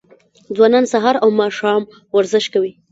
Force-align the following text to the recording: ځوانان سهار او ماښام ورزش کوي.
ځوانان 0.55 0.85
سهار 0.93 1.15
او 1.23 1.29
ماښام 1.41 1.81
ورزش 2.17 2.45
کوي. 2.53 2.71